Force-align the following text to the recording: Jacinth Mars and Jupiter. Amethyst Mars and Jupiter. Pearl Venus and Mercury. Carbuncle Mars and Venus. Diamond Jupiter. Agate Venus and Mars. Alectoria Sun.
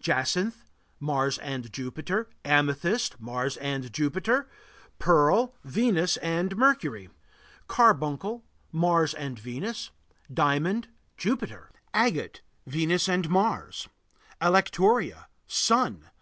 Jacinth 0.00 0.64
Mars 0.98 1.36
and 1.36 1.70
Jupiter. 1.70 2.30
Amethyst 2.46 3.20
Mars 3.20 3.58
and 3.58 3.92
Jupiter. 3.92 4.48
Pearl 4.98 5.54
Venus 5.64 6.16
and 6.16 6.56
Mercury. 6.56 7.10
Carbuncle 7.66 8.42
Mars 8.72 9.12
and 9.12 9.38
Venus. 9.38 9.90
Diamond 10.32 10.88
Jupiter. 11.18 11.70
Agate 11.92 12.40
Venus 12.66 13.06
and 13.06 13.28
Mars. 13.28 13.86
Alectoria 14.40 15.26
Sun. 15.46 16.08